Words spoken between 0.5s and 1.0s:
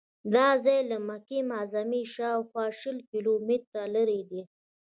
ځای له